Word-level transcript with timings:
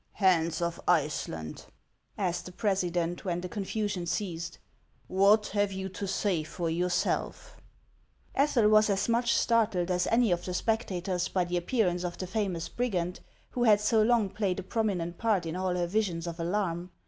"Hans 0.13 0.63
of 0.63 0.81
Iceland," 0.87 1.67
asked 2.17 2.47
the 2.47 2.51
president, 2.51 3.23
when 3.23 3.41
the 3.41 3.47
con 3.47 3.63
fasion 3.65 4.07
ceased," 4.07 4.57
what 5.21 5.49
have 5.49 5.71
you 5.71 5.89
to 5.89 6.07
.say 6.07 6.41
for 6.43 6.71
yourself?" 6.71 7.57
Ethel 8.35 8.67
was 8.69 8.89
as 8.89 9.07
much 9.07 9.35
startled 9.35 9.91
as 9.91 10.07
any 10.07 10.31
of 10.31 10.43
the 10.43 10.55
spectators 10.55 11.27
by 11.27 11.45
the 11.45 11.57
appearance 11.57 12.03
of 12.03 12.17
the 12.17 12.25
famous 12.25 12.67
brigand, 12.67 13.19
who 13.51 13.65
had 13.65 13.79
so 13.79 14.01
Ion,' 14.01 14.31
played 14.31 14.59
a 14.59 14.63
prominent 14.63 15.19
part 15.19 15.45
in 15.45 15.55
all 15.55 15.75
her 15.75 15.85
visions 15.85 16.25
of 16.25 16.39
alarm. 16.39 16.89